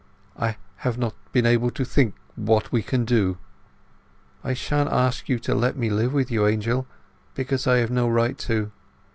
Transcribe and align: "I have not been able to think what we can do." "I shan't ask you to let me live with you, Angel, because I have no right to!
"I 0.35 0.57
have 0.77 0.97
not 0.97 1.13
been 1.31 1.45
able 1.45 1.69
to 1.69 1.85
think 1.85 2.15
what 2.35 2.71
we 2.71 2.81
can 2.81 3.05
do." 3.05 3.37
"I 4.43 4.55
shan't 4.55 4.89
ask 4.91 5.29
you 5.29 5.37
to 5.37 5.53
let 5.53 5.77
me 5.77 5.91
live 5.91 6.11
with 6.11 6.31
you, 6.31 6.47
Angel, 6.47 6.87
because 7.35 7.67
I 7.67 7.77
have 7.77 7.91
no 7.91 8.09
right 8.09 8.35
to! 8.39 8.71